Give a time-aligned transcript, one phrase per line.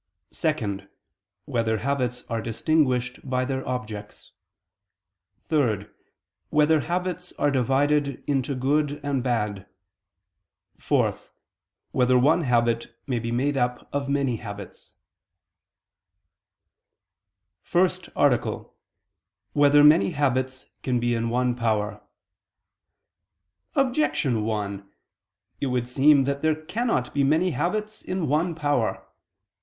[0.31, 0.87] (2)
[1.45, 4.31] Whether habits are distinguished by their objects?
[5.43, 5.85] (3)
[6.49, 9.67] Whether habits are divided into good and bad?
[10.79, 11.13] (4)
[11.91, 14.95] Whether one habit may be made up of many habits?________________________
[17.67, 18.69] FIRST ARTICLE [I II, Q.
[18.69, 19.55] 54, Art.
[19.55, 22.01] 1] Whether Many Habits Can Be in One Power?
[23.75, 24.89] Objection 1:
[25.59, 29.05] It would seem that there cannot be many habits in one power.